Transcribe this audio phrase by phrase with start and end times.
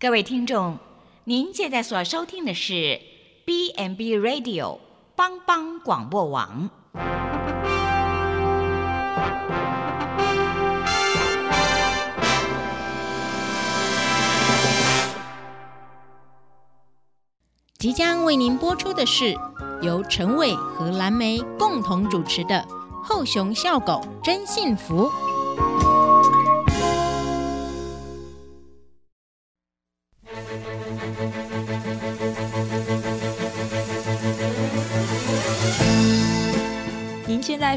[0.00, 0.78] 各位听众，
[1.24, 3.00] 您现在所收听的是
[3.44, 4.78] B n B Radio
[5.16, 6.70] 帮帮广播网。
[17.76, 19.36] 即将为您播出的是
[19.82, 22.64] 由陈伟和蓝莓共同主持的
[23.02, 25.06] 《后熊笑狗真幸福》。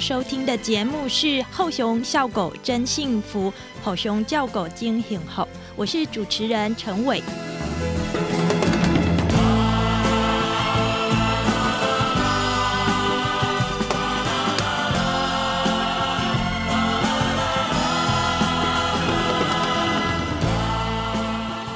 [0.01, 3.51] 收听的节目是《后熊笑狗真幸福》，
[3.83, 7.21] 后熊叫狗惊醒后，我是主持人陈伟。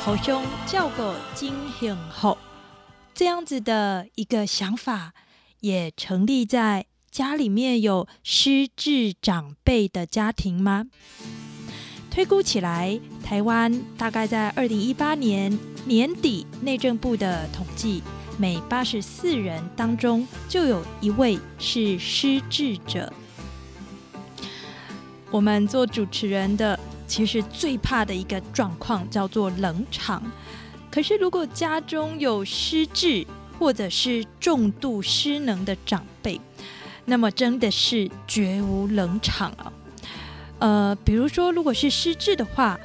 [0.03, 2.35] 后熊叫狗惊醒后，
[3.13, 5.13] 这样子的一个想法
[5.59, 6.87] 也成立在。
[7.15, 10.87] 家里面有失智长辈的家庭吗？
[12.11, 18.03] 推估起来，台湾大概在二零一八年年底，内政部的统计，
[18.37, 23.13] 每八十四人当中就有一位是失智者。
[25.31, 30.21] 我们做主持人的，其实最怕的一个状况叫做冷场。
[30.91, 33.25] 可是，如果家中有失智
[33.57, 36.41] 或者是重度失能的长辈，
[37.05, 39.73] 那么真的是绝无冷场啊！
[40.57, 42.79] 呃，比如说，如果是失智的话，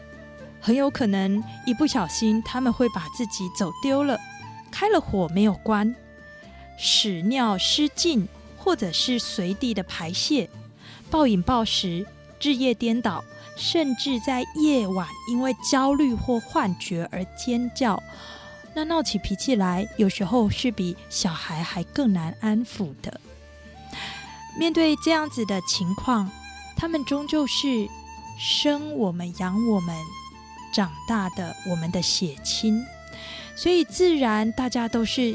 [0.60, 4.18] 很有可能一不小心他们会把自己走丢了，
[4.70, 5.94] 开了火没有关，
[6.76, 10.50] 屎尿失禁，或者是随地的排泄，
[11.10, 12.06] 暴饮暴食，
[12.42, 13.24] 日夜颠倒，
[13.56, 18.02] 甚至在夜晚因为焦虑或幻觉而尖叫，
[18.74, 23.20] 那闹起脾气来，有时候是比小孩还更难安抚的。
[24.60, 26.30] 面对这样子的情况，
[26.76, 27.88] 他们终究是
[28.38, 29.96] 生我们、养我们、
[30.70, 32.84] 长大的我们的血亲，
[33.56, 35.34] 所以自然大家都是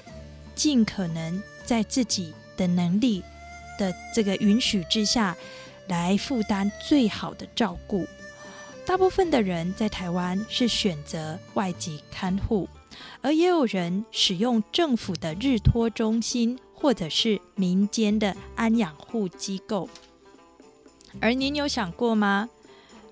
[0.53, 3.23] 尽可能在自己的能力
[3.79, 5.35] 的这个允许之下，
[5.87, 8.05] 来负担最好的照顾。
[8.85, 12.69] 大部分的人在台湾是选择外籍看护，
[13.23, 16.59] 而也有人使用政府的日托中心。
[16.75, 19.89] 或者是民间的安养护机构，
[21.19, 22.47] 而您有想过吗？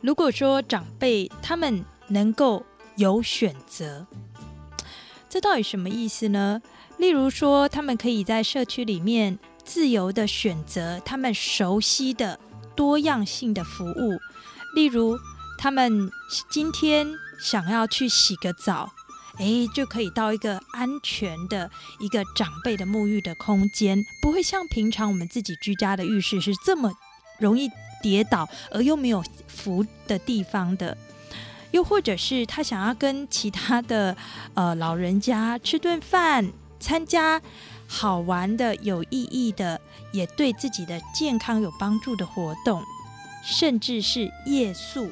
[0.02, 2.64] 如果说长辈他们能够
[2.98, 4.06] 有选择，
[5.30, 6.62] 这到底什么意思呢？
[6.98, 12.40] 例如说，他们可以在社区里面自由的选择他们熟悉的
[12.76, 14.20] 多样性的服务，
[14.76, 15.18] 例如
[15.58, 16.12] 他们
[16.52, 17.08] 今天
[17.40, 18.93] 想要去洗个澡。
[19.40, 26.94] 哎，就可以到一个安全的一个长辈的沐浴的空间，不会像平常我们自己居家的浴室是这么
[27.40, 27.68] 容易
[28.02, 30.96] 跌倒而又没有扶的地方的。
[31.72, 34.16] 又或者是他想要跟其他的
[34.54, 37.42] 呃老人家吃顿饭，参加
[37.88, 42.84] 好玩的、有意义的，也对自己的健康有帮助的活动，
[43.44, 45.12] 甚至是夜宿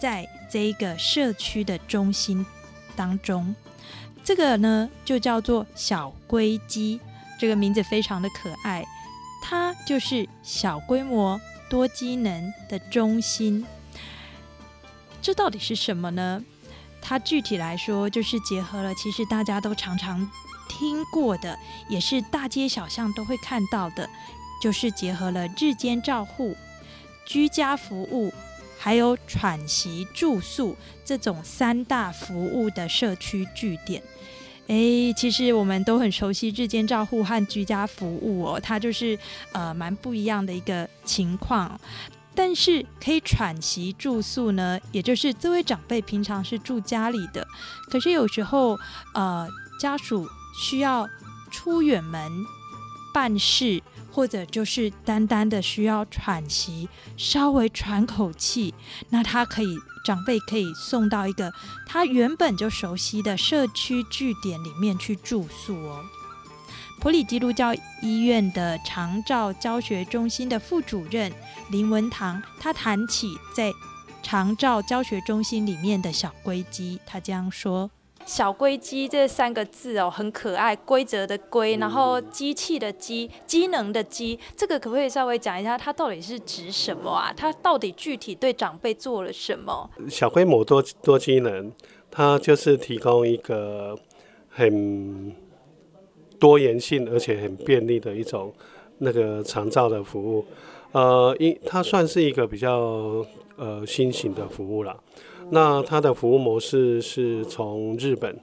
[0.00, 2.46] 在这个社区的中心。
[2.96, 3.54] 当中，
[4.24, 6.98] 这个呢就叫做小龟鸡，
[7.38, 8.84] 这个名字非常的可爱，
[9.42, 11.40] 它就是小规模
[11.70, 13.64] 多机能的中心。
[15.22, 16.42] 这到底是什么呢？
[17.00, 20.28] 它具体来说，就是结合了其实大家都常常
[20.68, 21.56] 听过的，
[21.88, 24.08] 也是大街小巷都会看到的，
[24.60, 26.56] 就是结合了日间照护、
[27.24, 28.32] 居家服务。
[28.78, 34.02] 还有喘息住宿这种三大服务的社区据点，
[34.68, 39.18] 诶，其实我们都很熟悉日间照护和居家服务哦，它就是
[39.52, 41.78] 呃蛮不一样的一个情况。
[42.34, 47.46] 但是可以喘息住宿呢，也就是这位长辈平常是住家里的，
[47.90, 48.78] 可是有时候
[49.14, 49.48] 呃
[49.80, 50.28] 家属
[50.60, 51.08] 需要
[51.50, 52.30] 出远门
[53.14, 53.82] 办事。
[54.16, 58.72] 或者就是单单的需要喘息，稍微喘口气，
[59.10, 59.76] 那他可以
[60.06, 61.52] 长辈可以送到一个
[61.86, 66.02] 他原本就熟悉的社区据点里面去住宿哦。
[66.98, 71.30] 普里基督教医院的长照教学中心的副主任
[71.68, 73.70] 林文堂，他谈起在
[74.22, 77.90] 长照教学中心里面的小龟鸡，他这样说。
[78.26, 87.32] 小龟机这三个字哦，很可爱，规则的规，然后机器的机，机能的机，这个可不可以稍微讲一下，它到底是指什么啊？
[87.34, 89.88] 它到底具体对长辈做了什么？
[90.10, 91.72] 小规模多多机能。
[92.08, 93.94] 它就是提供一个
[94.48, 95.34] 很
[96.38, 98.50] 多元性而且很便利的一种
[98.98, 100.42] 那个长照的服务。
[100.92, 103.22] 呃，一它算是一个比较
[103.56, 104.98] 呃新型的服务了。
[105.50, 108.38] 那它的服务模式是从日本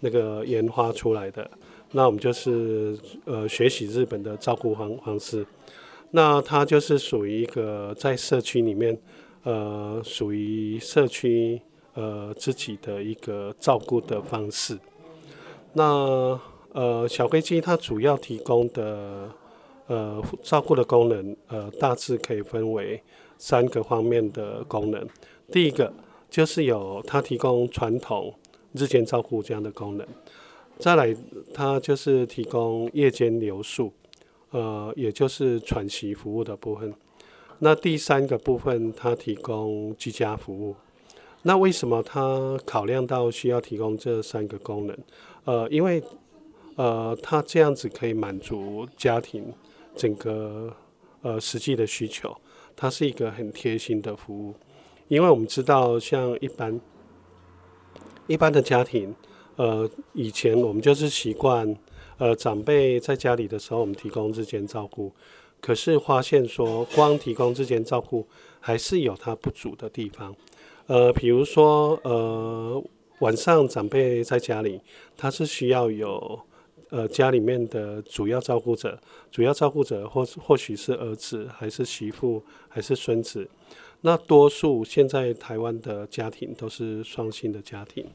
[0.00, 1.50] 那个研发出来的。
[1.92, 5.46] 那我们就是呃学习日本的照顾方方式。
[6.10, 8.96] 那它就是属于一个在社区里面，
[9.42, 11.60] 呃，属于社区
[11.94, 14.78] 呃自己的一个照顾的方式。
[15.72, 16.38] 那
[16.72, 19.28] 呃小飞机它主要提供的
[19.88, 23.02] 呃照顾的功能，呃大致可以分为
[23.38, 25.04] 三个方面的功能。
[25.50, 25.92] 第一个
[26.34, 28.34] 就是有它提供传统
[28.72, 30.04] 日间照顾这样的功能，
[30.80, 31.14] 再来
[31.54, 33.92] 它就是提供夜间留宿。
[34.50, 36.92] 呃，也就是喘息服务的部分。
[37.60, 40.74] 那第三个部分，它提供居家服务。
[41.42, 44.98] 那为什么它考量到需要提供这三个功能？
[45.44, 46.02] 呃，因为
[46.74, 49.52] 呃，它这样子可以满足家庭
[49.94, 50.74] 整个
[51.22, 52.36] 呃实际的需求。
[52.74, 54.52] 它是一个很贴心的服务。
[55.08, 56.80] 因为我们知道，像一般
[58.26, 59.14] 一般的家庭，
[59.56, 61.76] 呃，以前我们就是习惯。
[62.16, 65.12] 呃，长辈在家里的时候，我们提供日间照顾，
[65.60, 68.24] 可是发现说，光提供日间照顾
[68.60, 70.32] 还是有它不足的地方。
[70.86, 72.80] 呃，比如说，呃，
[73.18, 74.80] 晚上长辈在家里，
[75.16, 76.38] 他是需要有
[76.90, 78.96] 呃家里面的主要照顾者，
[79.32, 83.50] 主要照顾者或或许是儿子，还是媳妇，还是孙子。
[84.06, 88.06] 那多数现在台湾的家庭都是双薪的家庭。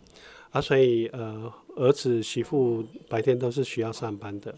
[0.51, 4.55] 啊，所以呃，儿子媳妇白天都是需要上班的，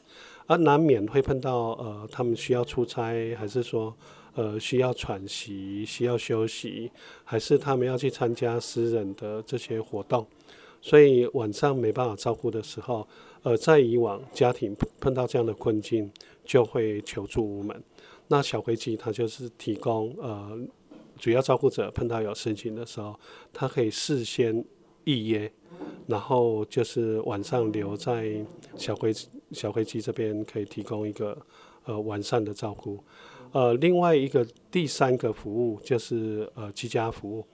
[0.47, 3.93] 而难免会碰到呃，他们需要出差，还是说
[4.33, 6.89] 呃需要喘息、需要休息，
[7.25, 10.25] 还是他们要去参加私人的这些活动，
[10.81, 13.05] 所以晚上没办法照顾的时候，
[13.43, 16.09] 呃，在以往家庭碰到这样的困境，
[16.45, 17.83] 就会求助无门。
[18.29, 20.57] 那小飞机它就是提供呃，
[21.21, 23.17] 主要照顾者碰到有事情的时候，
[23.53, 24.65] 他可以事先
[25.03, 25.51] 预约。
[26.07, 28.43] 然后就是晚上留在
[28.75, 29.13] 小灰
[29.51, 31.37] 小灰机这边，可以提供一个
[31.85, 33.01] 呃完善的照顾。
[33.51, 37.45] 呃，另外一个第三个服务就是呃居家服务。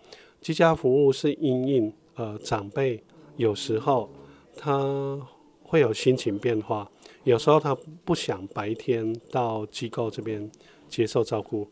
[0.41, 3.03] 居家服务是因应呃长辈
[3.35, 4.09] 有时候
[4.55, 5.19] 他
[5.61, 6.89] 会有心情变化，
[7.25, 7.75] 有时候他
[8.05, 10.49] 不想白天到机构这边
[10.87, 11.69] 接受照顾，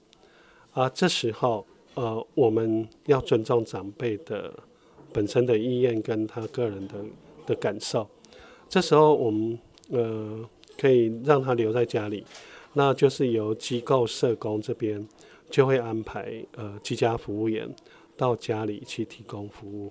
[0.73, 1.65] 啊，这时候
[1.95, 4.53] 呃我们要尊重长辈的。
[5.13, 6.95] 本身的意愿跟他个人的
[7.45, 8.05] 的感受，
[8.67, 9.57] 这时候我们
[9.89, 12.25] 呃可以让他留在家里，
[12.73, 15.07] 那就是由机构社工这边
[15.49, 17.73] 就会安排呃居家服务员
[18.17, 19.89] 到家里去提供服务。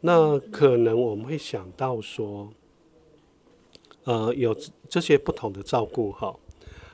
[0.00, 2.48] 那可能我们会想到说，
[4.04, 4.56] 呃有
[4.88, 6.34] 这些不同的照顾哈，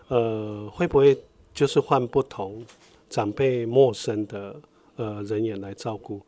[0.09, 1.17] 呃会不会
[1.55, 2.65] 就是换不同
[3.13, 4.59] 长辈陌生的
[4.97, 6.23] 呃人员来照顾？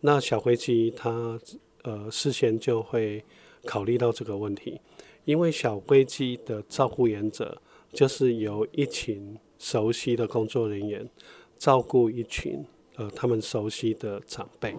[0.00, 1.38] 那小灰鸡它
[1.82, 3.22] 呃事先就会
[3.66, 4.80] 考虑到这个问题，
[5.26, 7.60] 因为小灰鸡的照顾原则
[7.92, 11.06] 就是由一群熟悉的工作人员
[11.58, 12.64] 照顾一群
[12.96, 14.74] 呃他们熟悉的长辈，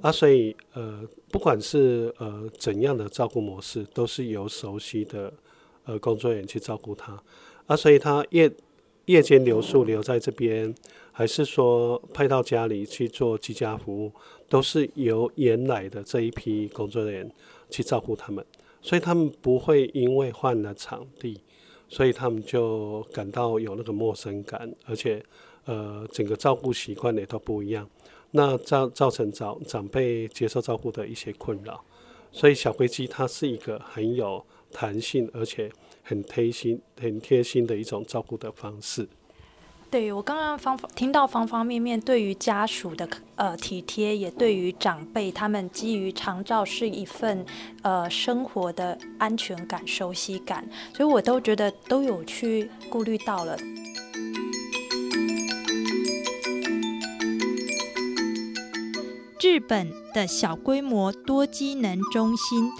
[0.00, 5.32] 啊，所以呃不管是呃怎样的照顾模式，都是由熟悉的
[5.84, 7.22] 呃工作人员去照顾他，
[7.66, 8.52] 啊，所以他越
[9.06, 10.74] 夜间留宿留在这边，
[11.10, 14.12] 还是说派到家里去做居家服务？
[14.48, 17.32] 都是由原来的这一批工作人员
[17.70, 18.44] 去照顾他们，
[18.82, 21.40] 所以他们不会因为换了场地，
[21.88, 25.24] 所以他们就感到有那个陌生感，而且
[25.64, 27.88] 呃整个照顾习惯也都不一样，
[28.32, 31.82] 那造造成长长辈接受照顾的一些困扰。
[32.30, 35.70] 所以小飞机它是一个很有弹性，而且
[36.02, 39.08] 很贴心、很贴心的一种照顾的方式。
[39.90, 43.06] 对我刚刚方听到方方面面对于家属的
[43.36, 47.44] 呃体贴，也对于长辈他们基于长照是一份
[47.82, 50.66] 呃生活的安全感、熟悉感，
[50.96, 53.54] 所以我都觉得都有去顾虑到了。
[59.42, 62.70] 日本的小规模多机能中心，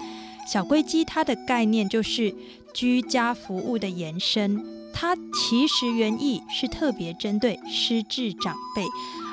[0.45, 2.33] 小龟机它的概念就是
[2.73, 4.63] 居家服务的延伸。
[4.93, 8.83] 它其实原意是特别针对失智长辈，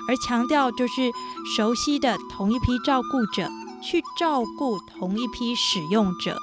[0.08, 1.10] 而强调就是
[1.56, 3.46] 熟悉的同一批照顾者
[3.82, 6.36] 去照顾同一批使用者。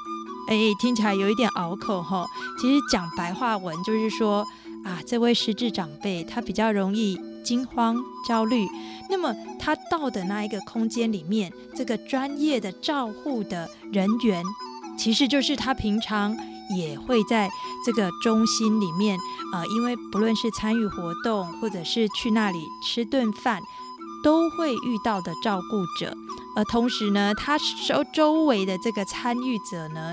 [0.49, 2.27] 哎，听起来有一点拗口哈。
[2.61, 4.45] 其实讲白话文就是说
[4.85, 7.95] 啊，这位失智长辈他比较容易惊慌、
[8.27, 8.67] 焦虑。
[9.09, 14.43] 那么他到的那一个空间里面，这个专业的照护的人员，
[14.97, 16.35] 其实就是他平常
[16.77, 17.49] 也会在
[17.85, 19.17] 这个中心里面，
[19.53, 23.61] 呃，因为不论是参与活动，或者是去那里吃顿饭，
[24.21, 26.13] 都会遇到的照顾者。
[26.57, 30.11] 而同时呢，他周周围的这个参与者呢，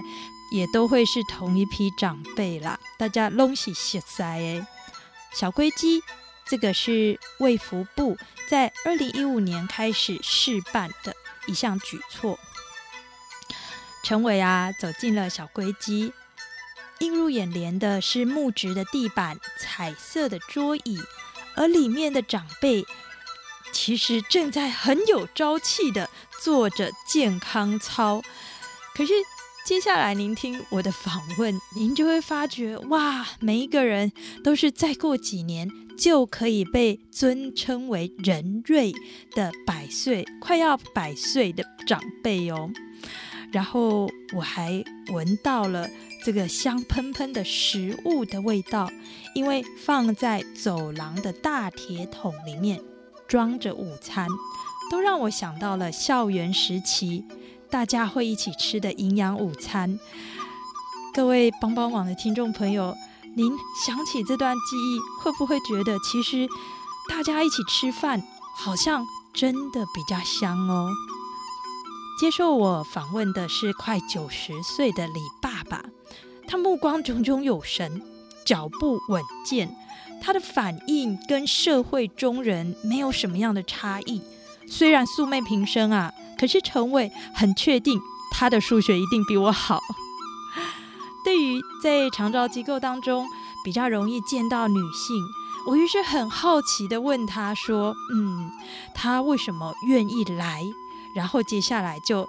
[0.52, 2.78] 也都会是同一批长辈啦。
[2.98, 4.64] 大家拢是熟悉诶，
[5.34, 6.00] 小龟鸡。
[6.46, 8.16] 这个是卫福部
[8.48, 11.14] 在二零一五年开始试办的
[11.46, 12.38] 一项举措。
[14.02, 16.12] 陈伟啊，走进了小龟机，
[16.98, 21.00] 映入眼帘的是木质的地板、彩色的桌椅，
[21.56, 22.84] 而里面的长辈
[23.72, 26.10] 其实正在很有朝气的
[26.42, 28.22] 做着健康操。
[28.94, 29.12] 可是
[29.64, 35.70] 接下来您听我的访问，您就会发觉，哇，每一个人都是再过几年。
[35.96, 38.92] 就可以被尊称为人瑞
[39.30, 42.68] 的百岁，快要百岁的长辈哦。
[43.52, 45.88] 然后我还闻到了
[46.24, 48.90] 这个香喷喷的食物的味道，
[49.36, 52.82] 因为放在走廊的大铁桶里面
[53.28, 54.26] 装着午餐，
[54.90, 57.24] 都让我想到了校园时期
[57.70, 59.98] 大家会一起吃的营养午餐。
[61.12, 62.94] 各位帮帮网的听众朋友。
[63.36, 63.50] 您
[63.84, 66.48] 想起这段记忆，会不会觉得其实
[67.08, 68.22] 大家一起吃饭
[68.54, 70.88] 好像真的比较香哦？
[72.20, 75.82] 接受我访问的是快九十岁的李爸爸，
[76.46, 78.00] 他目光炯炯有神，
[78.46, 79.76] 脚步稳健，
[80.22, 84.22] 他的反应跟社会中人没有什么样的差异。
[84.68, 87.98] 虽然素昧平生啊，可是陈伟很确定
[88.30, 89.80] 他的数学一定比我好。
[91.24, 93.26] 对于在长照机构当中
[93.64, 95.16] 比较容易见到女性，
[95.66, 98.50] 我于是很好奇的问他说：“嗯，
[98.94, 100.62] 他为什么愿意来？”
[101.16, 102.28] 然后接下来就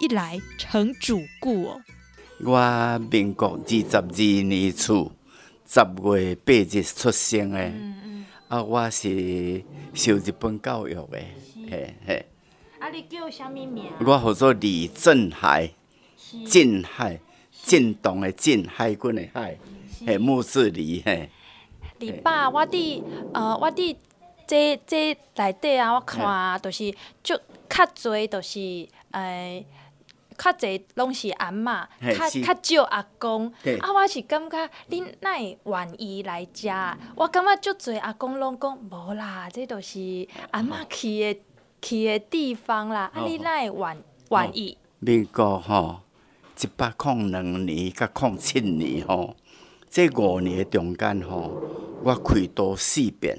[0.00, 1.80] 一来成主顾哦。
[2.40, 5.12] 我民国二十二年初
[5.68, 7.72] 十月八日出生的，
[8.48, 9.64] 啊，我是
[9.94, 11.18] 受日本教育的，
[11.70, 12.26] 嘿嘿。
[12.82, 13.92] 啊，你叫什么名？
[14.04, 15.70] 我号做李振海，
[16.50, 17.20] 振海。
[17.64, 19.56] 振动的振，海军的海，
[20.04, 21.30] 嘿，木字李嘿。
[22.00, 23.00] 李爸，我伫
[23.32, 23.96] 呃，我伫
[24.48, 28.58] 这这内底啊，我看就是就较侪，就是
[29.12, 29.64] 诶，
[30.36, 31.86] 较侪拢是阿嬷，
[32.18, 33.46] 较较少阿公。
[33.78, 36.68] 啊，我是感觉恁哪会愿意来遮？
[37.14, 41.40] 我感觉足侪阿公拢讲无啦，这都是阿嬷去的
[41.82, 43.10] 去的地方啦。
[43.12, 44.78] 啊，你哪会愿愿意？
[45.00, 46.00] 民国吼。
[46.60, 49.34] 一百零两年甲零七年吼，
[49.90, 51.60] 这五年中间吼，
[52.04, 53.36] 我开多四遍，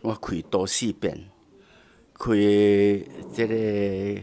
[0.00, 1.28] 我开多四遍，
[2.14, 2.32] 开
[3.30, 4.22] 即个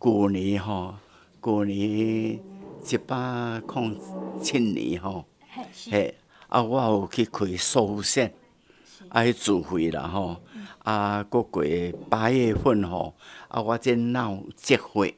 [0.00, 0.94] 旧年吼，
[1.42, 4.00] 旧年一百零
[4.40, 5.24] 七年吼，
[5.90, 6.14] 嘿，
[6.46, 8.32] 啊，我有去开寿县，
[9.08, 10.36] 啊，去聚会啦吼，
[10.84, 11.64] 啊，过过
[12.08, 13.14] 八月份吼，
[13.48, 15.14] 啊，我再闹结会。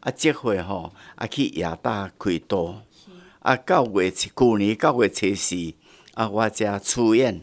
[0.00, 2.76] 啊，即回吼，啊去亚大开刀，
[3.40, 5.74] 啊九月去年九月初四，
[6.14, 7.40] 啊我才出院，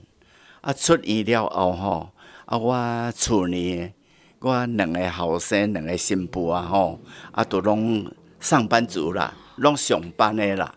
[0.62, 2.10] 啊出院了后吼，
[2.46, 3.92] 啊我厝里
[4.40, 7.02] 我两个后生两个新妇啊吼，
[7.34, 10.74] 啊都拢上班族啦，拢上班的啦，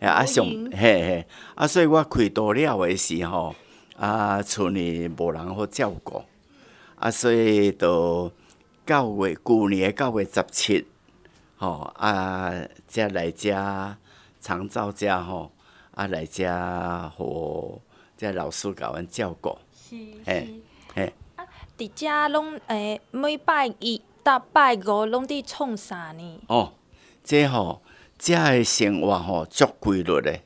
[0.00, 3.54] 啊上嘿嘿，啊所以我开刀了的时候，
[3.98, 6.22] 啊厝里无人好照顾，
[6.96, 8.30] 啊所以到
[8.86, 10.86] 九月旧年九月十七。
[11.60, 12.52] 吼啊，
[12.86, 13.52] 才来遮
[14.40, 15.50] 长照遮吼，
[15.90, 17.82] 啊来遮互
[18.16, 19.58] 遮老师甲阮照顾。
[19.74, 20.46] 是是。
[20.94, 21.12] 嘿。
[21.34, 21.44] 啊，
[21.76, 26.40] 伫遮拢诶，每拜一到拜五拢伫创啥呢？
[26.46, 26.74] 哦，
[27.24, 27.82] 这吼，
[28.16, 30.42] 遮诶生活吼足规律诶。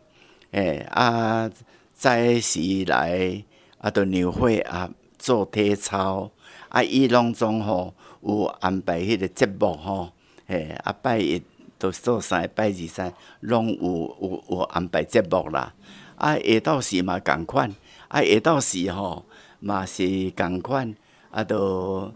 [0.53, 1.51] 诶啊，
[1.93, 3.45] 早时来
[3.79, 6.31] 啊，着牛会啊做体操，
[6.69, 10.13] 啊伊拢总吼有安排迄个节目吼。
[10.47, 11.43] 嘿，啊拜一
[11.79, 15.73] 都做三拜二三，拢有有有安排节目啦。
[16.17, 17.73] 啊下到时嘛共款，
[18.09, 19.25] 啊下到时吼
[19.61, 20.95] 嘛是共款，
[21.31, 22.13] 啊着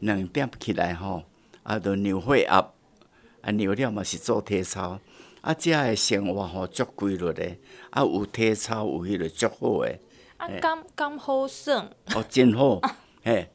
[0.00, 1.22] 两点起来吼，
[1.62, 2.58] 啊都牛血压，
[3.42, 4.98] 啊牛了嘛是做体操，
[5.44, 7.44] 啊遮个生活吼足规律的，
[7.90, 10.00] 啊有体操有迄个足好诶。
[10.38, 11.86] 啊刚刚好耍？
[12.14, 12.80] 哦真好，
[13.22, 13.46] 嘿，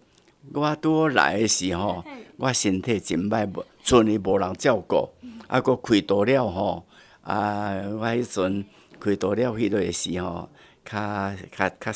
[0.53, 2.03] 我拄好来诶时候，
[2.37, 3.65] 我身体真歹无。
[3.83, 5.09] 村里无人照顾，
[5.47, 6.85] 啊，佫开刀了吼，
[7.21, 8.63] 啊，我迄阵
[8.99, 10.47] 开刀了迄个时吼，
[10.85, 11.91] 较较较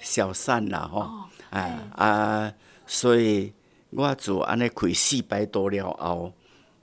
[0.00, 2.52] 消散啦吼，哦啊啊，
[2.86, 3.52] 所以
[3.90, 6.32] 我自安尼开四摆多了后，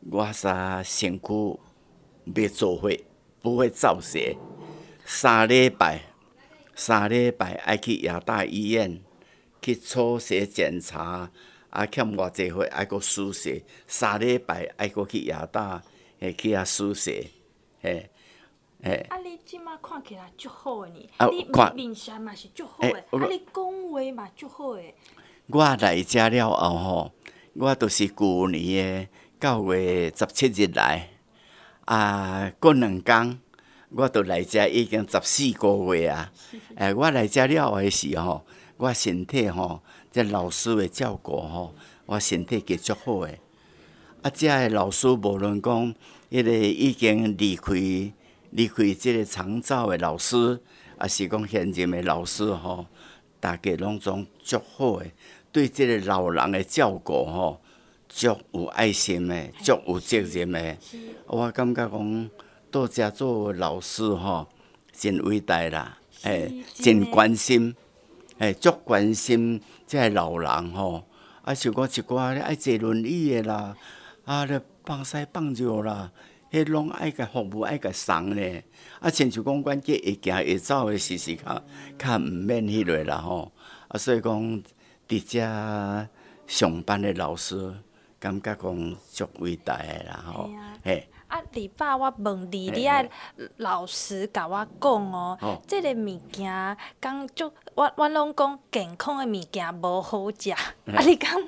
[0.09, 1.59] 我煞身躯
[2.33, 2.89] 别做伙，
[3.41, 4.37] 不会造邪。
[5.05, 6.01] 三礼拜，
[6.75, 9.01] 三礼拜爱去亚大医院
[9.61, 11.29] 去抽血检查，
[11.69, 15.83] 啊欠偌济岁爱阁输血，三礼拜爱阁去亚大，
[16.19, 17.27] 诶去遐输血，
[17.81, 18.09] 嘿，
[18.83, 19.05] 嘿。
[19.09, 21.75] 啊，你即马看起来足好诶呢，啊你看。
[21.75, 24.95] 面面相嘛是足好欸诶，我啊，你讲话嘛足好诶，
[25.47, 27.11] 我来遮了后吼，
[27.53, 31.09] 我都是旧年诶九月十七日来，
[31.85, 33.39] 啊，过两工，
[33.89, 36.31] 我都来遮已经十四个月啊。
[36.77, 38.43] 诶、我来遮了后诶时吼，
[38.77, 41.75] 我身体吼，这老师诶照顾吼，
[42.07, 43.39] 我身体计足好诶。
[44.23, 45.93] 啊，遮诶老师无论讲，
[46.31, 47.73] 迄个已经离开
[48.49, 50.59] 离开即个长照诶老师，
[50.97, 52.87] 啊是讲现任诶老师吼，
[53.39, 55.13] 大家拢总足好诶，
[55.51, 57.61] 对即个老人诶照顾吼，
[58.15, 60.77] 足有爱心的，足有责任的。
[61.27, 62.29] 我感觉讲
[62.71, 64.47] 到遮做老师吼，
[64.93, 67.75] 真伟大啦，诶、真关心，
[68.37, 71.03] 诶、足关心即个老人吼。
[71.41, 73.75] 啊，像我一寡咧爱坐轮椅的啦，
[74.23, 76.09] 啊咧放屎放尿啦，
[76.49, 78.63] 迄拢爱甲服务爱甲送咧。
[79.01, 81.61] 啊，亲像讲阮计会行会走诶时时较
[81.99, 83.51] 较毋免迄落啦吼。
[83.89, 84.63] 啊，所以讲
[85.05, 86.07] 伫遮
[86.47, 87.73] 上班诶老师，
[88.25, 90.77] 感觉讲足伟大诶啦吼嘿啊。
[90.83, 93.07] 嘿，啊，礼拜我问你，你爱
[93.57, 100.73] 老实甲我讲哦哦，即个物件讲足，我我拢讲健康诶物件无好食，啊，
[101.05, 101.39] 你讲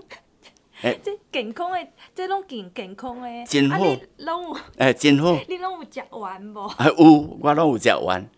[0.80, 5.34] 嘿 这健康诶，这拢健健康诶，啊，真好你拢有诶，真好。
[5.50, 6.68] 你拢有食完无？
[6.78, 8.30] 啊有，我拢有食完。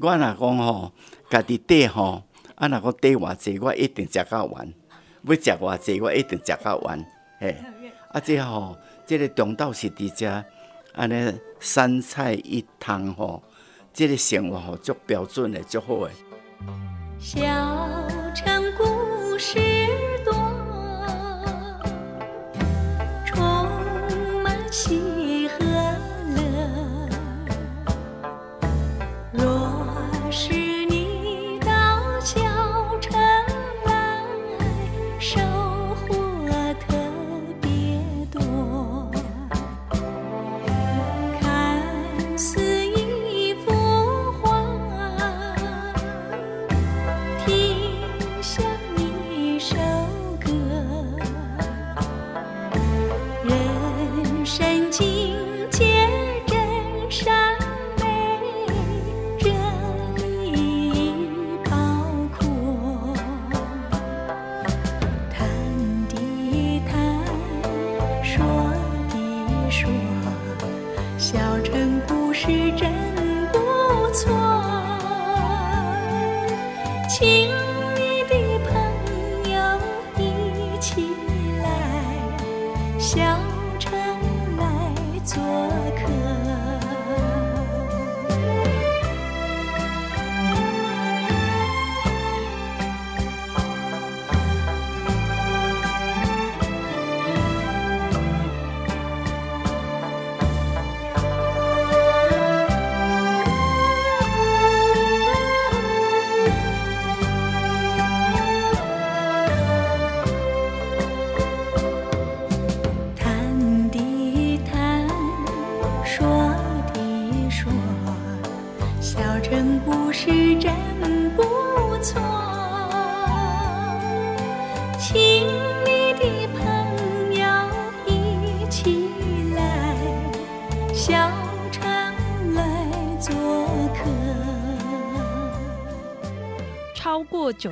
[0.00, 0.92] 我若讲吼，
[1.28, 2.22] 家己底吼，
[2.54, 4.72] 啊若讲底偌济，我一定食到完。
[5.24, 7.04] 要食偌济，我一定食到完。
[7.40, 7.56] 嘿，
[8.12, 10.44] 啊这吼，这个中岛是伫遮，
[10.94, 13.42] 安尼三菜一汤吼，
[13.92, 16.12] 这个生活吼足标准的，足好的。
[17.18, 17.38] 小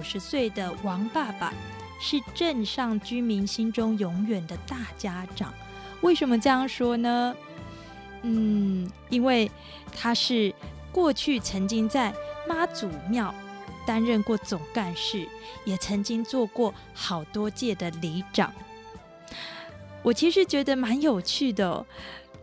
[0.09, 1.53] 十岁的王爸爸
[2.01, 5.53] 是镇上居民心中永远的大家长。
[6.01, 7.35] 为什么这样说呢？
[8.23, 9.51] 嗯，因为
[9.92, 10.55] 他是
[10.92, 12.14] 过去曾经在
[12.49, 13.35] 妈祖庙
[13.85, 15.27] 担任过总干事，
[15.64, 18.53] 也曾经做过好多届的里长。
[20.05, 21.85] 我其实觉得蛮有趣的、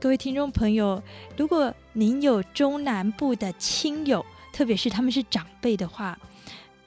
[0.02, 1.02] 各位听众朋友，
[1.38, 6.20] 如果您有中南部的亲友，特别是他们是长辈的话，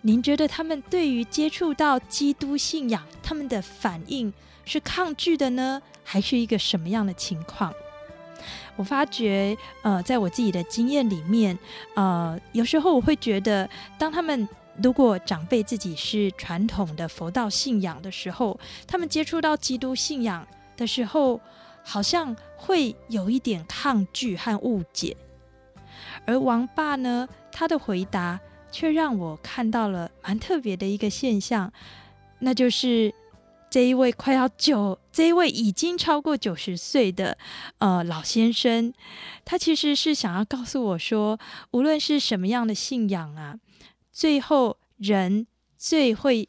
[0.07, 4.33] 您觉得他们对于接触到基督信仰，他们的反应
[4.64, 7.75] 是抗拒的呢，还是一个什么样的情况？
[8.77, 11.59] 我发觉，呃，在我自己的经验里面，
[11.97, 14.49] 呃，有时候我会觉得，当他们
[14.81, 21.40] 如果长辈自己是传统的佛道信仰的时候，他们接触到基督信仰的时候，
[21.83, 25.16] 好像会有一点抗拒和误解。
[26.25, 28.38] 而王爸呢，他的回答
[28.77, 31.73] 却让我看到了蛮特别的一个现象，
[32.41, 33.11] 那就是
[33.71, 37.39] 这一位快要九，这一位已经超过九十岁的
[37.79, 38.93] 呃老先生，
[39.47, 41.39] 他其实是想要告诉我说，
[41.71, 43.59] 无论是什么样的信仰啊，
[44.12, 45.47] 最后人
[45.79, 46.47] 最会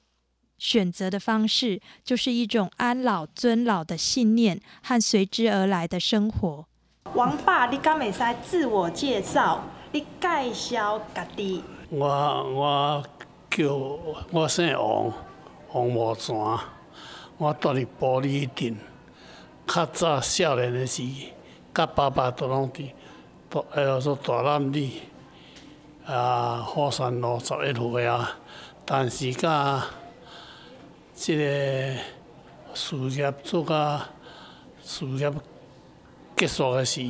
[0.58, 6.68] 选择的方式，就是一种安老尊老的信念和随之而来的生活。
[7.14, 9.64] 王爸，你敢会使自我介绍？
[9.94, 11.64] 你介绍家己。
[11.90, 12.06] 我
[12.54, 13.04] 我
[13.50, 13.74] 叫
[14.32, 15.14] 我姓王，
[15.72, 16.36] 王无全。
[17.38, 18.78] 我住伫玻璃镇。
[19.66, 21.04] 较早少年的时，
[21.74, 22.90] 甲爸爸都拢伫
[23.50, 25.02] 大，哎说大南里
[26.06, 28.38] 啊，火山路十一岁啊。
[28.84, 29.82] 但是甲
[31.14, 31.44] 即个
[32.74, 34.10] 事业做甲
[34.84, 35.32] 事业
[36.36, 37.02] 结束的时，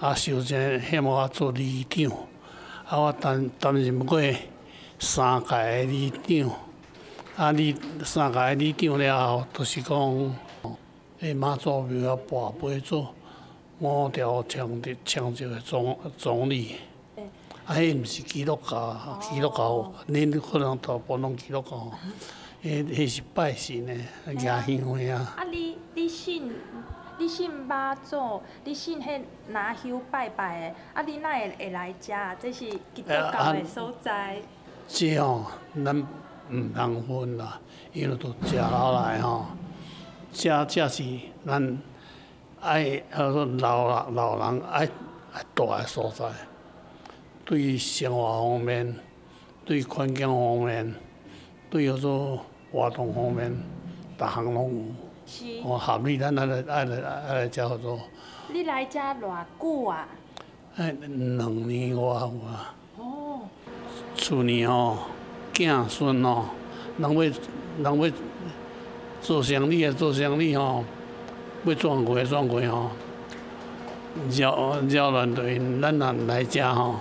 [0.00, 2.10] 啊，受真险我做里长，
[2.88, 4.20] 啊，我担担任过
[5.00, 6.50] 三届的里长，
[7.36, 10.36] 啊，里三届的里长了后，就是讲，
[11.18, 13.12] 诶，马祖庙啊，跋杯做
[13.80, 16.76] 五条枪的枪这个总总理。
[17.64, 21.90] 啊，迄毋是基督教，基督教，恁可能大部分拢基督教，
[22.62, 23.94] 迄迄是拜神的，
[24.32, 25.34] 举香的啊。
[25.36, 26.52] 啊，你你信
[27.18, 32.14] 你信妈祖，你信迄拿香拜拜的，啊，你哪会会来遮？
[32.38, 34.36] 这是基督教的所在。
[34.86, 35.46] 这吼，
[35.84, 35.98] 咱
[36.50, 37.58] 毋通分啦，
[37.92, 39.46] 因为都食老来吼，
[40.32, 41.04] 这这是
[41.46, 41.78] 咱
[42.60, 44.88] 爱，他说老人老人爱
[45.32, 46.26] 爱住的所在。
[47.44, 48.94] 对生活方面，
[49.64, 50.94] 对环境方面，
[51.70, 53.56] 对迄做活动方面，
[54.18, 55.05] 逐项拢有。
[55.26, 55.44] 是。
[55.64, 56.96] 哦，合理，咱爱来爱来
[57.28, 57.98] 爱来遮合作。
[58.52, 60.08] 你来遮偌久啊？
[60.76, 62.74] 哎，两年外有啊。
[62.98, 63.40] 哦。
[64.14, 64.98] 厝呢吼，
[65.52, 66.46] 囝孙吼，
[66.98, 67.22] 人要
[67.82, 68.10] 人要
[69.20, 70.84] 做生意啊，做生意吼，
[71.64, 72.90] 要转过转过吼，
[74.30, 76.94] 绕绕乱对因，咱若来遮吼。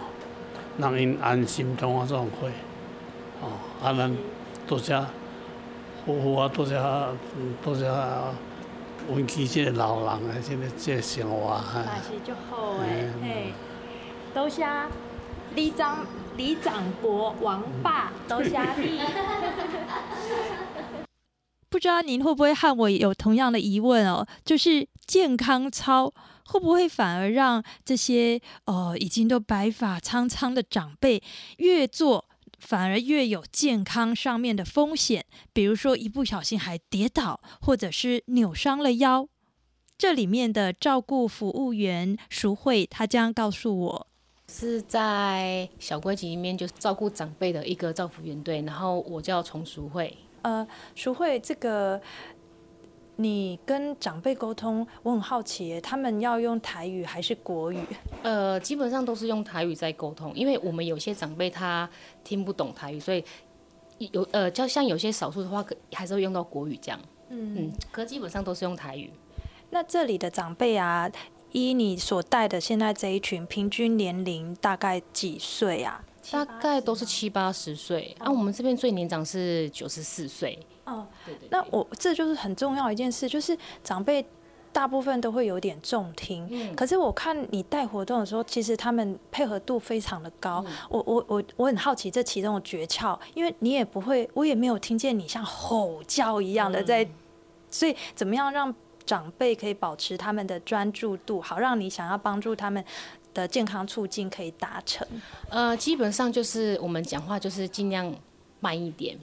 [0.77, 2.51] 让因安心，同啊状况，
[3.41, 3.47] 哦，
[3.81, 4.13] 啊，咱
[4.67, 4.93] 多谢
[6.05, 6.79] 夫妇啊，多谢
[7.63, 7.89] 多谢
[9.09, 11.83] 温起即个老人啊，即个即个生活哈。
[11.83, 13.53] 那是足好诶，嘿，
[14.33, 14.65] 多谢
[15.55, 16.05] 李长
[16.37, 19.01] 李长伯王爸，多谢你。
[21.69, 24.25] 不知道您会不会和我有同样的疑问哦？
[24.43, 26.13] 就是健康操。
[26.47, 31.19] 会不会反而让这些呃已经都白发苍苍的长辈
[31.57, 32.23] 越做
[32.59, 35.25] 反而越有健康上面的风险？
[35.53, 39.27] 比如说一不小心还跌倒，或者是扭伤了腰。
[39.97, 44.07] 这里面的照顾服务员淑慧，她将告诉我，
[44.51, 50.17] 是在小规矩里面就是照顾长辈的一个照服员队，然后我叫从淑慧。
[50.41, 52.01] 呃，淑慧这个。
[53.17, 57.79] 你跟长辈沟通，我很好奇，他们要用台语还是国语？
[58.23, 61.89] 呃，基本上都是用台语在沟通，因为我们有些长辈他
[62.23, 63.23] 听不懂台语，所以
[64.11, 66.99] 有呃，就像有些少数的话，还是会用到国语这样。
[67.29, 69.09] 嗯嗯，可基本上都是用台语。
[69.69, 71.09] 那这里的长辈啊，
[71.53, 76.03] 依你所带的现在这一群，平均年龄大概几岁啊？
[76.31, 80.59] 大概都是七八十岁，啊，我们这边最年长是九十四岁。
[80.85, 81.05] 哦，
[81.49, 84.25] 那我这就是很重要一件事，就是长辈
[84.71, 90.63] 大部分都会有点重听，嗯，可是我看你带活动的时候，其实他们配合度非常的高。
[90.89, 97.07] 我我我我很好奇这其中的诀窍，因为你也不会，我也没有听见你像吼叫一样的在，
[97.69, 98.73] 所以怎么样让
[99.05, 102.83] 长辈可以保持他们的专注度，好让你想要帮助他们
[103.33, 105.07] 的健康促进可以达成？
[105.49, 108.13] 呃，基本上就是我们讲话就是尽量
[108.59, 109.17] 慢一点，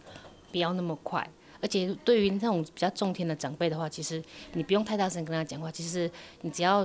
[0.50, 1.28] 不要那么快。
[1.62, 4.22] 而且对于那种比较中天的长辈的话，其实
[4.52, 5.70] 你不用太大声跟他讲话。
[5.70, 6.82] 其实你只要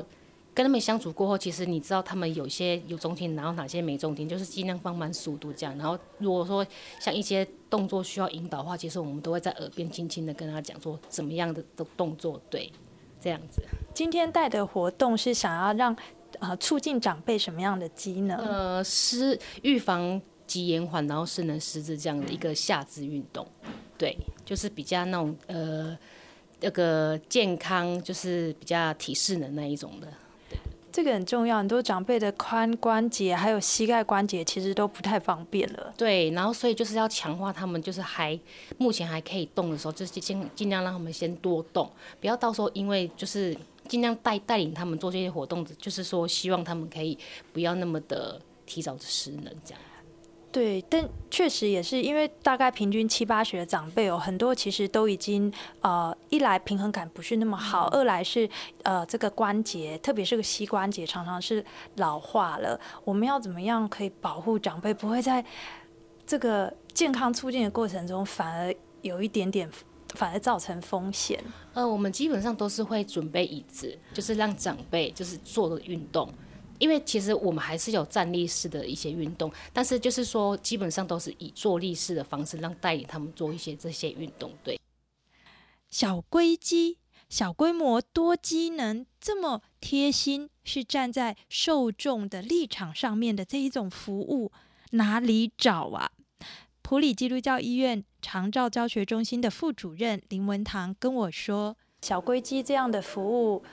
[0.53, 5.77] 跟他们相处过后，其实你知道他们有些有中天，然后哪些没中天，就是尽量放慢速度这样。
[5.77, 6.65] 然后如果说
[6.99, 12.71] 像一些动作需要引导的话，其实我们都会在耳边轻轻的跟他讲说怎么样的的动作对，
[13.19, 13.61] 这样子。
[13.93, 15.95] 今天带的活动是想要让
[16.39, 18.37] 呃促进长辈什么样的机能？
[18.37, 23.47] 呃，是预防及延缓，然后是能失智这样的一个下肢运动。
[23.97, 25.97] 对，就是比较那种呃，
[26.61, 30.07] 那个健康，就是比较体适能那一种的。
[30.89, 35.93] 这个很重要，很多长辈的髋关节还有膝盖关节其实都不太方便了。
[35.95, 38.39] 对，然后所以就是要强化他们，就是还
[38.79, 41.87] 目前还可以动的时候，就是尽尽量让他们先多动，
[42.19, 43.55] 不要到时候因为就是
[43.87, 47.15] 尽量带带领他们做这些活动，就是说希望他们可以
[47.53, 49.81] 不要那么的提早的失能这样。
[50.49, 58.49] 对，但确实也是因为大概平均七八十的长辈哦，很多其实都已经呃，一来平衡感不是那么好，二来是
[58.83, 61.63] 呃这个关节，特别是个膝关节常常是
[61.97, 62.79] 老化了。
[63.03, 65.43] 我们要怎么样可以保护长辈，不会在
[66.25, 69.69] 这个健康促进的过程中反而有一点点
[70.15, 71.39] 反而造成风险？
[71.73, 76.27] 呃，我们基本上都是会准备椅子，就是让长辈就是做的运动。
[76.79, 84.51] 因为其实我们还是有站立式的一些运动，但是就是说基本上都是以坐立式的方式，让带领他们做一些这些运动。
[84.63, 84.79] 对，
[85.89, 86.97] 小龟机、
[87.29, 94.51] 小规模多机能这么贴心，是站在受众的立场上面的这一种服务，
[94.91, 96.11] 哪里找啊？
[96.81, 103.63] 普里基督教医院长照教学中心的副主任林文堂跟我说：“小龟机这样的服务。”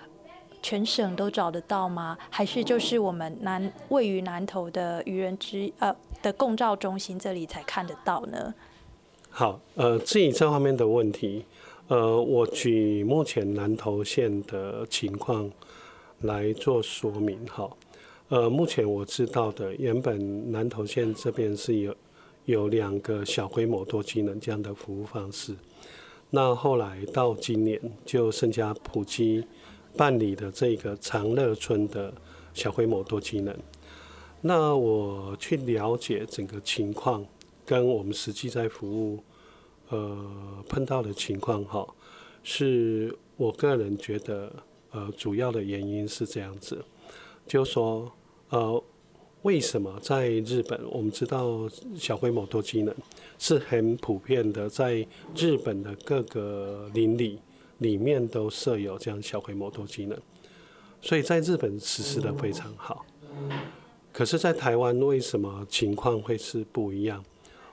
[0.65, 2.17] 全省都找得到吗？
[2.31, 8.55] 还是就是我们南位于南投的愚人之呃的共照中心这里才看得到呢？
[9.29, 11.45] 好，呃，至于这方面的问题，
[11.89, 15.51] 呃，我举目前南投县的情况
[16.23, 17.39] 来做说明。
[17.45, 17.69] 哈，
[18.31, 21.95] 呃，目前我知道的，原本南投县这边是有
[22.47, 25.55] 有两个小规模多机能这样的服务方式，
[26.31, 29.47] 那后来到今年就增加普及。
[29.97, 32.13] 办理的这个长乐村的
[32.53, 33.57] 小规模多机能，
[34.41, 37.25] 那我去了解整个情况，
[37.65, 39.23] 跟我们实际在服务，
[39.91, 41.87] 呃，碰到的情况哈，
[42.43, 44.53] 是我个人觉得，
[44.91, 46.85] 呃，主要的原因是这样子，
[47.47, 48.11] 就说，
[48.51, 48.83] 呃，
[49.43, 52.95] 为什么在日本，我们知道小规模多机能
[53.39, 57.39] 是很普遍的，在日本的各个邻里。
[57.85, 60.19] 里面都设有这样小规模多机能，
[61.03, 63.05] 所以在日本实施的非常好。
[64.11, 67.23] 可是，在台湾为什么情况会是不一样？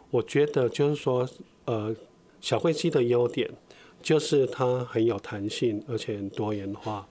[0.10, 1.30] 我觉得就是说，
[1.64, 1.96] 呃，
[2.42, 3.50] 小会机的优点
[4.02, 7.08] 就是它很有弹性，而且很多元化，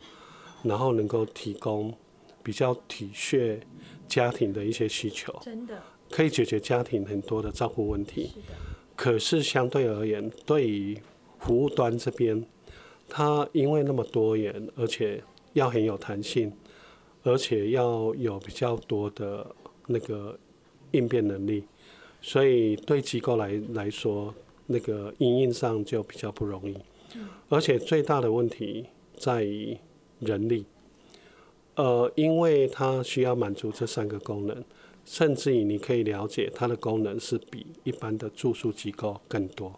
[0.62, 1.94] 然后能够提供
[2.42, 3.58] 比较体恤
[4.06, 8.32] 家庭的一些需求，真的可以解决家庭很多的照顾问题。
[8.94, 11.00] 可是相对而言，对于
[11.38, 12.44] 服务端这边。
[13.10, 15.20] 它因为那么多元，而且
[15.54, 16.52] 要很有弹性，
[17.24, 19.44] 而且要有比较多的
[19.88, 20.38] 那个
[20.92, 21.64] 应变能力，
[22.22, 24.32] 所以对机构来来说，
[24.66, 26.76] 那个应用上就比较不容易。
[27.48, 29.76] 而且最大的问题在于
[30.20, 30.64] 人力，
[31.74, 34.64] 呃，因为它需要满足这三个功能，
[35.04, 39.74] 甚至于你可以了解它的功能是比一般的住宿机构更多，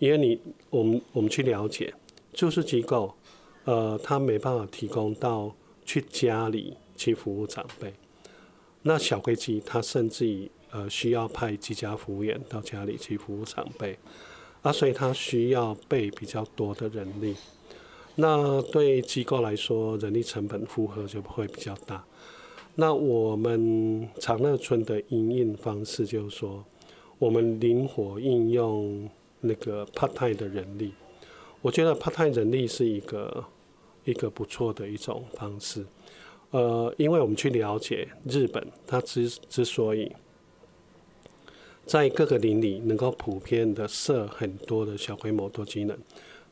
[0.00, 1.94] 因为你我们我们去了解。
[2.32, 3.14] 就是机构，
[3.64, 7.92] 呃，他没办法提供到去家里去服务长辈。
[8.82, 13.98] 那小飞机，他甚至于呃需要派几家服务员到家里去服务长辈，
[14.62, 17.34] 啊，所以他需要备比较多的人力。
[18.16, 22.04] 那对机构来说，人力成本负荷就会比较大。
[22.76, 26.64] 那我们长乐村的营运方式就是说，
[27.18, 29.08] 我们灵活应用
[29.40, 30.92] 那个 part time 的人力。
[31.62, 33.44] 我觉得 part time 人力是一个
[34.04, 35.84] 一个不错的一种方式，
[36.50, 40.10] 呃，因为我们去了解日本，它之之所以
[41.84, 45.98] 在各个邻里能够普遍的设很多的小规模多机能，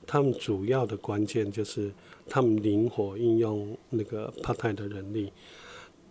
[0.06, 1.90] 他们主要的关键就是
[2.28, 5.32] 他们灵活应用那个 part time 的人力，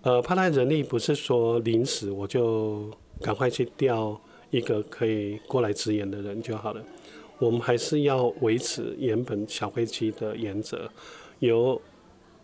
[0.01, 2.89] 呃，part time 人力不是说临时我就
[3.21, 6.83] 赶快去调一个可以过来支援的人就好了。
[7.39, 10.89] 我们还是要维持原本小飞机的原则，
[11.37, 11.79] 由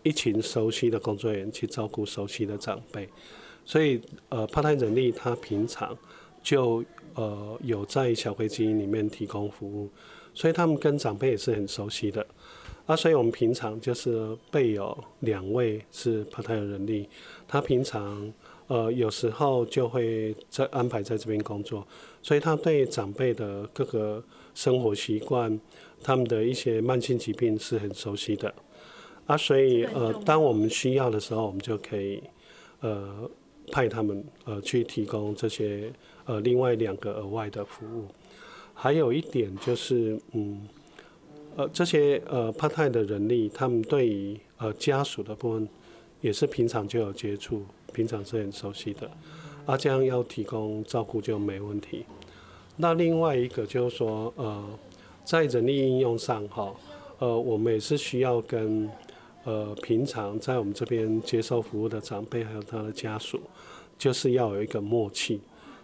[0.04, 3.08] 一群熟悉的工作人员去照顾熟悉的长辈。
[3.64, 5.96] 所以，呃，派台人力他平常
[6.42, 9.90] 就呃有在小飞机里面提供服务，
[10.32, 12.24] 所以他们跟长辈也是很熟悉的。
[12.86, 17.08] 啊，所以我们平常就是备有两位是派台人力，
[17.48, 18.32] 他平常
[18.68, 21.84] 呃有时候就会在安排在这边工作，
[22.22, 24.22] 所以他对长辈的各个。
[24.54, 25.60] 生活习惯，
[26.02, 28.54] 他们的一些慢性疾病是很熟悉的，
[29.26, 32.22] 啊，所以呃，当我们需要的时候，我们就可以
[32.80, 33.28] 呃
[33.72, 35.92] 派他们呃去提供这些
[36.24, 38.06] 呃另外两个额外的服务。
[38.72, 40.68] 还有一点就是，嗯，
[41.56, 45.68] 呃，这些呃派泰的人力，他们对于呃家属的部分
[46.20, 49.10] 也是平常就有接触，平常是很熟悉的，
[49.64, 52.04] 啊，这样要提供照顾就没问题。
[52.76, 54.64] 那另外一个就是说，呃，
[55.24, 56.74] 在人力应用上哈，
[57.18, 58.90] 呃，我们也是需要跟
[59.44, 63.40] 呃平常在我们这边接受服务的长辈还有他的家属，
[63.96, 65.40] 就是要有一个默契，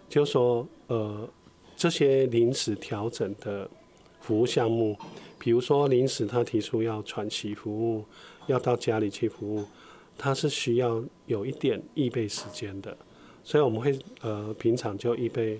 [0.09, 1.27] 就是说，呃，
[1.77, 3.69] 这些临时调整的
[4.19, 4.97] 服务项目，
[5.39, 8.03] 比如说临时他提出要喘息服务，
[8.47, 9.63] 要到家里去服务，
[10.17, 12.95] 他是需要有一点预备时间的，
[13.45, 15.57] 所以我们会呃平常就预备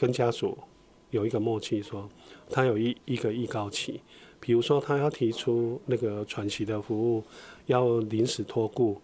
[0.00, 0.56] 跟家属
[1.10, 2.08] 有一个默契，说
[2.48, 4.00] 他有一一个预告期，
[4.40, 7.22] 比如说他要提出那个喘息的服务，
[7.66, 8.98] 要临时托顾，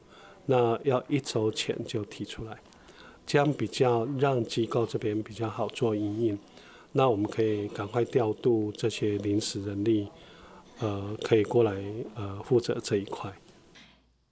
[0.47, 2.57] 那要一周前就提出来，
[3.27, 6.39] 这样比较让机构这边比较好做营运。
[6.93, 10.09] 那我们可以赶快调度这些临时人力，
[10.79, 11.75] 呃，可以过来
[12.15, 13.31] 呃负责这一块。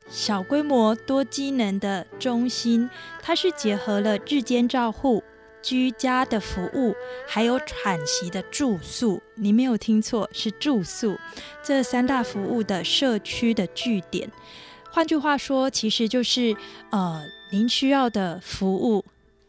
[0.09, 2.88] 小规模多机能的中心，
[3.20, 5.22] 它是结合了日间照护、
[5.64, 6.94] 居家的服务，
[7.27, 9.20] 还有喘息的住宿。
[9.35, 11.18] 你没有听错，是住宿
[11.62, 14.31] 这三大服务的社区的据点。
[14.92, 16.55] 换句话说，其实就是
[16.90, 19.05] 呃，您需要的服务，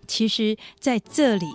[0.07, 1.45] 其实在这里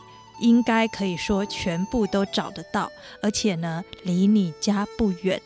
[0.40, 2.92] 应该可以说全部都找得到，
[3.22, 5.40] 而且呢，离你家不远。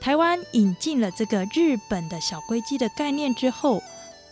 [0.00, 3.82] 台湾引进了这个日本的小龟机的概念之后，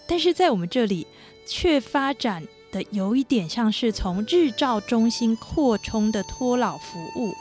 [0.09, 1.07] 但是在我们这里
[1.47, 2.43] 却发展
[2.91, 7.35] 有一点像是从日照中心扩充的托老服务。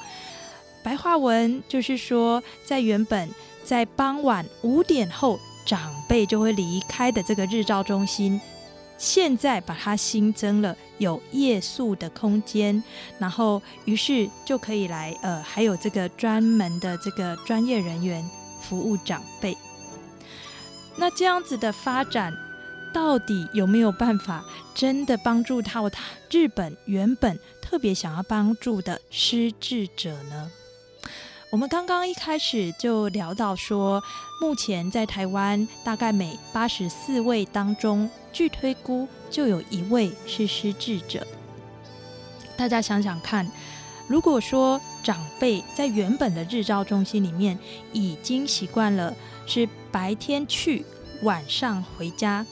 [0.84, 3.30] 白话文就是说，在原本
[3.64, 8.40] 在傍晚五点后长辈就会离开的这个日照中心，
[8.98, 12.84] 现在把它新增了有夜宿的空间，
[13.18, 18.24] 然后于是就可以来呃，还有这个专门的这个专业人员
[18.62, 19.58] 服务长辈。
[20.98, 22.32] 那这样子的发展，
[22.96, 24.42] 到底有没有办法
[24.74, 30.50] 真的帮助到他日本原本特别想要帮助的失智者呢？
[31.52, 34.02] 我们刚刚一开始就聊到说，
[34.40, 41.28] 目前在台湾大概每八十四位当中，据推估就有一位是失智者。
[42.56, 43.46] 大家想想看，
[44.08, 47.60] 如果说长辈在原本的日照中心里面
[47.92, 49.14] 已经习惯了
[49.46, 50.86] 是白天去，
[51.24, 52.46] 晚上回家，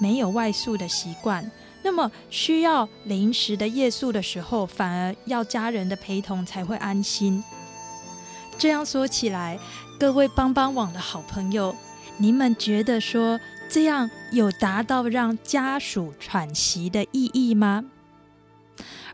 [0.00, 1.48] 没有外宿的习惯，
[1.84, 7.44] 那么需要临时的夜宿的时候，反而要家人的陪同才会安心。
[8.58, 9.58] 这样说起来，
[9.98, 11.76] 各位帮帮网的好朋友，
[12.16, 17.84] 你们觉得说这样有达到让家属喘息的意义吗？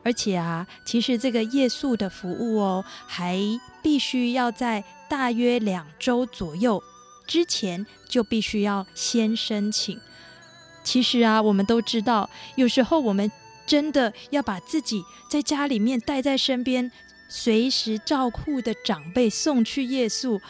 [0.02, 3.38] 而且啊，其实这个夜宿的服务哦，还
[3.82, 6.80] 必须要在大约两周左右
[7.26, 10.00] 之前就必须要先申请。
[10.86, 13.30] 其实啊，我们都知道，有时候我们
[13.66, 16.92] 真的要把自己在家里面带在身边。
[17.28, 20.40] 随时照顾的长辈送去夜宿，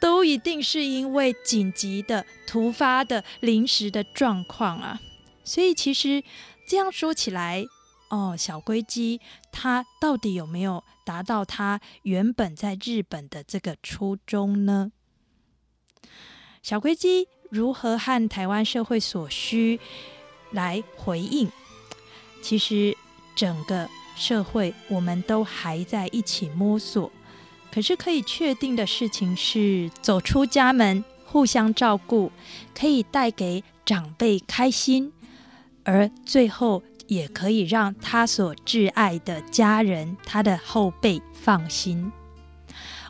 [0.00, 4.98] 都一定是因为紧急的、突发的、临时的状况啊。
[5.44, 6.24] 所以其实
[6.66, 7.62] 这样说起来，
[8.08, 9.20] 哦，小龟鸡
[9.52, 14.92] 它到底有没有达到它原本在日本的这个初衷呢？
[16.62, 19.78] 小龟鸡如何和台湾社会所需
[20.50, 21.48] 来回应？
[22.42, 22.96] 其实
[23.34, 23.88] 整个。
[24.18, 27.12] 社会，我们都还在一起摸索。
[27.70, 32.32] 可是可以确定的事情是，走出家门，互相照顾，
[32.74, 35.12] 可以带给长辈开心，
[35.84, 42.10] 而最后也可以让他所挚爱的家人、他的后辈放心。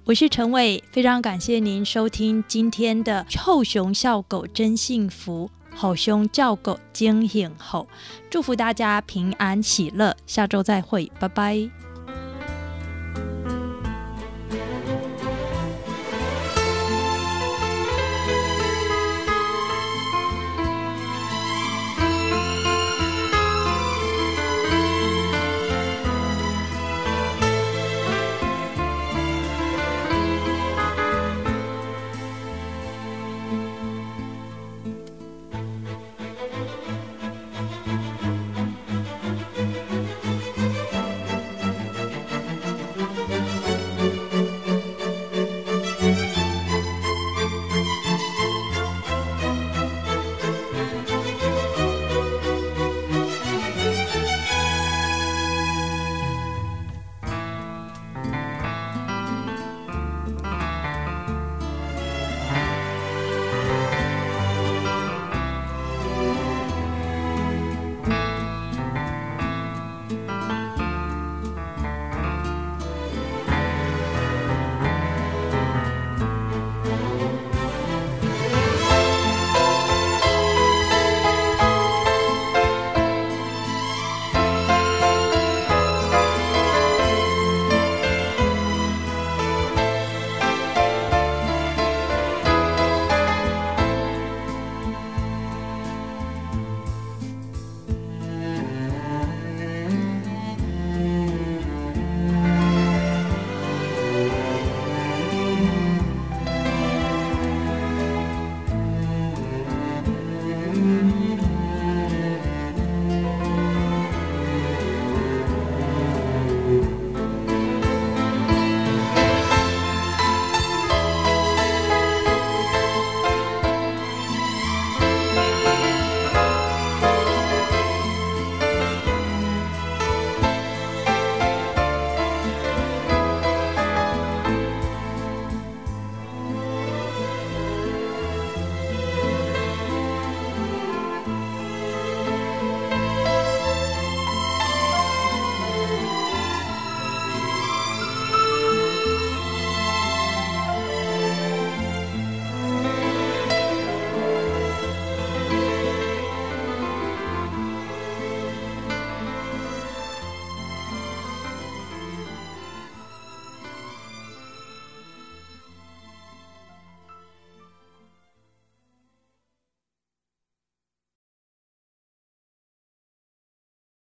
[0.07, 5.51] 我是陈伟，非常感谢您收听今天的《臭熊笑狗真幸福》。
[5.77, 7.89] 好熊叫狗惊醒后，
[8.31, 11.69] 祝福大家平安喜乐，下周再会，拜拜。